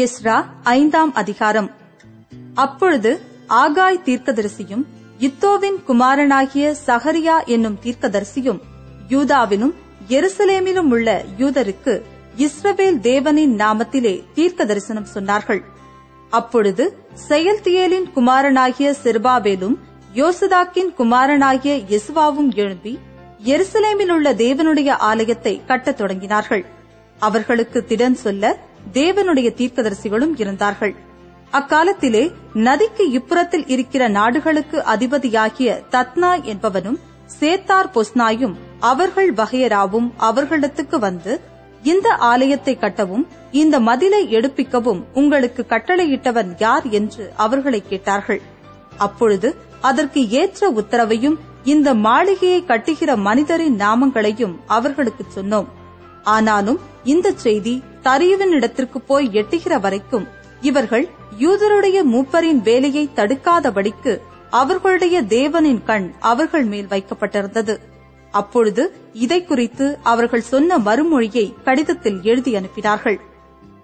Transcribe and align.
Ezra 0.00 0.44
ஐந்தாம் 0.62 1.14
அதிகாரம். 1.14 1.70
அப்பொழுது 2.54 3.20
ஆகாய் 3.48 4.02
தீர்க்கதரிசியும் 4.04 4.84
இத்தோவின் 5.18 5.78
குமாரனாகிய 5.86 6.74
சஹரியா 6.86 7.44
என்னும் 7.44 7.78
தீர்க்கதரிசியும் 7.82 8.60
யூதாவிலும் 9.08 9.74
எருசலேமிலும் 10.08 10.90
உள்ள 10.90 11.24
யூதருக்கு 11.38 12.02
இஸ்ரவேல் 12.36 12.98
தேவனின் 13.08 13.54
நாமத்திலே 13.56 14.24
தீர்க்க 14.34 14.64
தரிசனம் 14.64 15.06
சொன்னார்கள். 15.14 15.62
அப்பொழுது 16.30 17.04
செயல்தியேலின் 17.14 18.12
குமாரனாகிய 18.12 18.94
செர்பாவேலும் 19.02 19.76
யோசதாக்கின் 20.14 20.94
குமாரனாகிய 20.94 21.76
எசுவாவும் 21.76 22.54
எழும்பி 22.54 22.98
எருசலேமில் 23.44 24.12
உள்ள 24.12 24.34
தேவனுடைய 24.34 24.88
ஆலயத்தை 24.88 25.62
கட்டத் 25.66 26.00
தொடங்கினார்கள். 26.00 26.64
அவர்களுக்கு 27.18 27.84
திடன் 27.88 28.12
சொல்ல 28.12 28.68
தேவனுடைய 28.92 29.48
தீர்க்கதரிசிகளும் 29.54 30.34
இருந்தார்கள். 30.36 30.94
அக்காலத்திலே 31.50 32.32
நதிக்கு 32.54 33.04
இப்புறத்தில் 33.10 33.66
இருக்கிற 33.66 34.08
நாடுகளுக்கு 34.08 34.78
அதிபதியாகிய 34.78 35.80
தத்னா 35.90 36.32
என்பவனும் 36.44 36.98
சேத்தார் 37.40 37.90
பொஸ்னாயும் 37.94 38.54
அவர்கள் 38.80 39.34
வகையராவும் 39.34 40.08
அவர்களிடத்துக்கு 40.18 40.98
வந்து 40.98 41.40
இந்த 41.82 42.08
ஆலயத்தை 42.14 42.78
கட்டவும் 42.80 43.26
இந்த 43.50 43.80
மதிலை 43.80 44.26
எடுப்பிக்கவும் 44.36 45.04
உங்களுக்கு 45.14 45.66
கட்டளையிட்டவன் 45.68 46.50
யார் 46.58 46.86
என்று 46.90 47.32
அவர்களை 47.36 47.82
கேட்டார்கள். 47.88 48.40
அப்பொழுது 48.96 49.56
அதற்கு 49.80 50.28
ஏற்ற 50.28 50.70
உத்தரவையும் 50.70 51.36
இந்த 51.64 51.94
மாளிகையை 51.94 52.64
கட்டுகிற 52.66 53.16
மனிதரின் 53.16 53.76
நாமங்களையும் 53.78 54.56
அவர்களுக்கு 54.66 55.26
சொன்னோம். 55.36 55.68
ஆனாலும் 56.22 56.80
இந்த 57.04 57.30
செய்தி 57.30 57.82
தரியுவின் 58.02 58.52
இடத்திற்கு 58.58 59.00
போய் 59.00 59.28
எட்டுகிற 59.32 59.80
வரைக்கும் 59.80 60.26
இவர்கள் 60.60 61.08
யூதருடைய 61.38 61.98
மூப்பரின் 62.12 62.60
வேலையை 62.62 63.10
தடுக்காதபடிக்கு 63.16 64.20
அவர்களுடைய 64.50 65.22
தேவனின் 65.22 65.84
கண் 65.84 66.12
அவர்கள் 66.18 66.64
மேல் 66.64 66.86
வைக்கப்பட்டிருந்தது. 66.86 67.74
அப்பொழுது 68.30 68.82
இதை 69.12 69.44
குறித்து 69.44 69.98
அவர்கள் 70.02 70.48
சொன்ன 70.52 70.78
மறுமொழியை 70.78 71.54
கடிதத்தில் 71.64 72.18
எழுதி 72.22 72.54
அனுப்பினார்கள். 72.54 73.18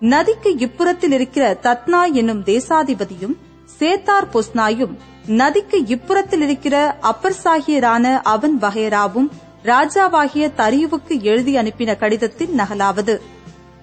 நதிக்கு 0.00 0.50
இப்புறத்தில் 0.56 1.12
இருக்கிற 1.12 1.58
தத்னா 1.62 2.12
என்னும் 2.12 2.42
தேசாதிபதியும் 2.44 3.36
சேத்தார் 3.78 4.28
பொஸ்னாயும் 4.32 4.94
நதிக்கு 5.26 5.78
இப்புறத்தில் 5.94 6.40
இருக்கிற 6.40 6.96
அப்பர் 7.00 7.40
சாகியரான 7.44 8.20
அவன் 8.22 8.58
வகைராவும் 8.60 9.28
ராஜாவாகிய 9.64 10.44
தரியுவுக்கு 10.56 11.20
எழுதி 11.22 11.56
அனுப்பின 11.56 11.98
கடிதத்தின் 11.98 12.60
நகலாவது. 12.60 13.14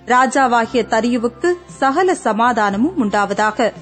ராஜாவாகிய 0.06 0.88
தரியுவுக்கு 0.88 1.54
சகல 1.66 2.16
சமாதானமும் 2.16 2.98
உண்டாவதாக. 3.00 3.74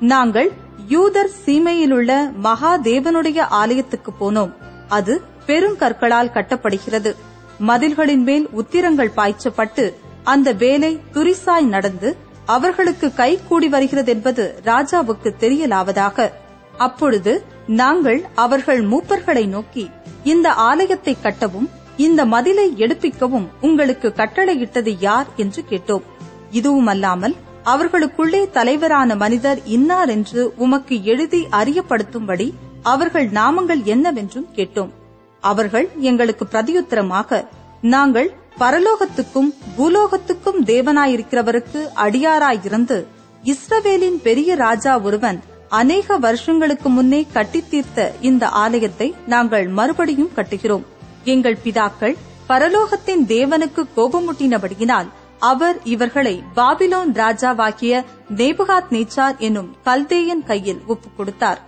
நாங்கள் 0.00 0.52
யூதர் 0.88 1.30
சீமையிலுள்ள 1.46 2.32
மகாதேவனுடைய 2.42 3.38
ஆலயத்துக்கு 3.38 4.12
போனோம். 4.20 4.52
அது 4.88 5.22
பெருங்கற்களால் 5.46 6.32
கட்டப்படுகிறது. 6.32 7.14
மதில்களின் 7.58 8.22
மேல் 8.22 8.48
உத்திரங்கள் 8.50 9.12
பாய்ச்சப்பட்டு 9.16 9.94
அந்த 10.24 10.52
வேலை 10.52 11.00
துரிசாய் 11.12 11.66
நடந்து 11.66 12.16
அவர்களுக்கு 12.46 13.14
கை 13.14 13.40
கூடி 13.48 13.68
வருகிறது 13.68 14.12
என்பது 14.12 14.60
ராஜாவுக்கு 14.64 15.30
தெரியலாவதாக. 15.40 16.30
அப்பொழுது 16.76 17.44
நாங்கள் 17.66 18.24
அவர்கள் 18.34 18.82
மூப்பர்களை 18.84 19.46
நோக்கி 19.46 19.90
இந்த 20.24 20.52
ஆலயத்தை 20.52 21.16
கட்டவும் 21.22 21.68
இந்த 21.96 22.24
மதிலை 22.24 22.74
எடுப்பிக்கவும் 22.76 23.46
உங்களுக்கு 23.60 24.12
கட்டளையிட்டது 24.16 24.96
யார் 25.00 25.26
என்று 25.36 25.64
கேட்டோம். 25.70 26.02
இதுவும் 26.50 26.86
அல்லாமல் 26.86 27.34
அவர்களுக்குள்ளே 27.62 28.50
தலைவரான 28.50 29.14
மனிதர் 29.14 29.64
இன்னார் 29.64 30.08
என்று 30.08 30.52
உமக்கு 30.56 31.04
எழுதி 31.04 31.46
அறியப்படுத்தும்படி 31.50 32.52
அவர்கள் 32.82 33.28
நாமங்கள் 33.28 33.82
என்னவென்றும் 33.82 34.48
கேட்டோம். 34.54 34.90
அவர்கள் 35.40 35.88
எங்களுக்கு 35.98 36.46
பிரதியுத்தரமாக 36.50 37.46
நாங்கள் 37.80 38.32
பரலோகத்துக்கும் 38.58 39.54
பூலோகத்துக்கும் 39.78 40.62
தேவனாயிருக்கிறவருக்கு 40.64 41.88
அடியாராயிருந்து 41.96 43.04
இஸ்ரவேலின் 43.44 44.22
பெரிய 44.22 44.54
ராஜா 44.54 44.98
ஒருவன் 44.98 45.40
அநேக 45.68 46.18
வருஷங்களுக்கு 46.18 46.88
முன்னே 46.88 47.26
கட்டித் 47.32 47.70
தீர்த்த 47.70 48.12
இந்த 48.20 48.48
ஆலயத்தை 48.48 49.14
நாங்கள் 49.26 49.68
மறுபடியும் 49.68 50.30
கட்டுகிறோம். 50.36 50.82
எங்கள் 51.26 51.58
பிதாக்கள் 51.64 52.16
பரலோகத்தின் 52.48 53.24
தேவனுக்கு 53.26 53.82
கோபமுட்டினபடியினால் 53.96 55.08
அவர் 55.42 55.78
இவர்களை 55.84 56.42
பாபிலோன் 56.54 57.10
ராஜாவாகிய 57.12 57.94
நேபுகாத் 58.36 58.90
நேச்சார் 58.90 59.36
என்னும் 59.38 59.70
கல்தேயன் 59.84 60.44
கையில் 60.44 60.80
ஒப்புக் 60.86 61.16
கொடுத்தார் 61.16 61.60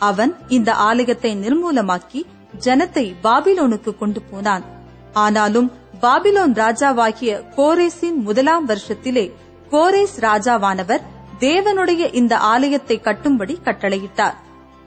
அவன் 0.00 0.32
இந்த 0.48 0.74
ஆலயத்தை 0.74 1.32
நிர்மூலமாக்கி 1.34 2.20
ஜனத்தை 2.64 3.04
பாபிலோனுக்கு 3.22 3.92
கொண்டு 3.98 4.22
போனான் 4.22 4.64
ஆனாலும் 5.12 5.68
பாபிலோன் 6.00 6.54
ராஜாவாகிய 6.54 7.32
கோரேசின் 7.56 8.18
முதலாம் 8.22 8.68
வருஷத்திலே 8.68 9.26
கோரேஸ் 9.70 10.16
ராஜாவானவர் 10.20 11.04
தேவனுடைய 11.40 12.14
இந்த 12.14 12.36
ஆலயத்தை 12.52 13.00
கட்டும்படி 13.04 13.54
கட்டளையிட்டார். 13.64 14.36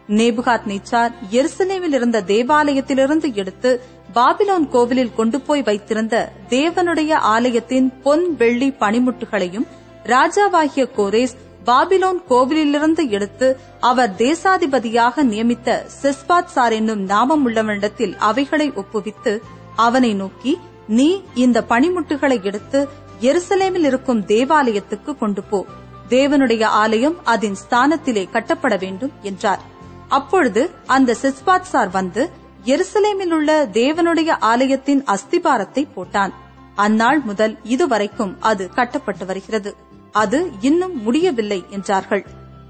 நேபுகாத் 0.09 0.67
நிச்சார் 0.67 1.11
எருசலேமில் 1.31 1.93
இருந்த 1.93 2.21
தேவாலயத்திலிருந்து 2.21 3.33
எடுத்து 3.33 3.83
பாபிலோன் 4.13 4.69
கோவிலில் 4.69 5.15
கொண்டு 5.15 5.41
போய் 5.41 5.61
வைத்திருந்த 5.61 6.31
தேவனுடைய 6.49 7.13
ஆலயத்தின் 7.13 8.01
பொன் 8.03 8.35
வெள்ளி 8.35 8.69
பனிமுட்டுகளையும் 8.69 9.67
ராஜாவாகிய 10.03 10.89
கோரேஸ் 10.97 11.35
பாபிலோன் 11.65 12.19
கோவிலிலிருந்து 12.29 13.09
எடுத்து 13.09 13.59
அவர் 13.79 14.13
தேசாதிபதியாக 14.17 15.23
நியமித்த 15.23 15.85
செஸ்பாத் 16.01 16.45
சார் 16.45 16.71
என்னும் 16.71 17.03
நாமம் 17.03 17.47
உள்ளவனிடத்தில் 17.47 18.15
அவைகளை 18.17 18.71
ஒப்புவித்து 18.71 19.39
அவனை 19.75 20.13
நோக்கி 20.13 20.57
நீ 20.87 21.23
இந்த 21.33 21.61
பனிமுட்டுகளை 21.69 22.43
எடுத்து 22.43 22.89
எருசலேமில் 23.21 23.85
இருக்கும் 23.85 24.25
தேவாலயத்துக்கு 24.25 25.17
கொண்டு 25.17 25.43
போ. 25.43 25.65
தேவனுடைய 26.09 26.63
ஆலயம் 26.63 27.25
அதன் 27.25 27.55
ஸ்தானத்திலே 27.69 28.31
கட்டப்பட 28.31 28.77
வேண்டும் 28.77 29.11
என்றார். 29.21 29.73
அப்பொழுது 30.07 30.71
அந்த 30.85 31.15
செஸ்பாத் 31.21 31.69
சார் 31.71 31.89
வந்து 31.89 32.29
எருசலேமில் 32.65 33.31
உள்ள 33.31 33.65
தேவனுடைய 33.65 34.35
ஆலயத்தின் 34.39 35.03
அஸ்திபாரத்தை 35.03 35.87
போட்டான். 35.95 36.29
அந்நாள் 36.75 37.19
முதல் 37.19 37.57
இதுவரைக்கும் 37.63 38.37
அது 38.39 38.69
கட்டப்பட்டு 38.69 39.25
வருகிறது. 39.25 39.75
அது 40.11 40.51
இன்னும் 40.61 41.01
முடியவில்லை 41.01 41.65
என்றார்கள். 41.69 42.25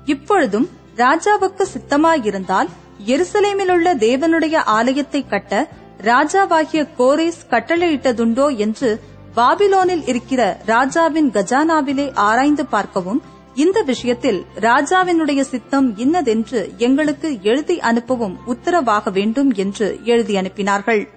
இப்பொழுதும் 0.06 0.69
ராஜாவுக்கு 0.95 1.66
சித்தமாயிருந்தால் 1.74 2.68
எருசலேமில் 3.06 3.72
உள்ள 3.72 3.95
தேவனுடைய 3.95 4.56
ஆலயத்தை 4.56 5.28
கட்ட 5.28 5.69
ராஜாவாகிய 6.03 6.88
கோரேஸ் 6.97 7.41
கட்டளையிட்டதுண்டோ 7.50 8.57
என்று 8.57 9.01
பாபிலோனில் 9.35 10.07
இருக்கிற 10.07 10.59
ராஜாவின் 10.66 11.31
கஜானாவிலே 11.31 12.12
ஆராய்ந்து 12.13 12.66
பார்க்கவும் 12.66 13.22
இந்த 13.55 13.81
விஷயத்தில் 13.81 14.45
ராஜாவினுடைய 14.59 15.41
சித்தம் 15.41 15.97
இன்னதென்று 15.97 16.73
எங்களுக்கு 16.77 17.38
எழுதி 17.41 17.77
அனுப்பவும் 17.77 18.35
உத்தரவாக 18.45 19.09
வேண்டும் 19.09 19.53
என்று 19.53 19.99
எழுதி 20.03 20.35
அனுப்பினார்கள். 20.35 21.14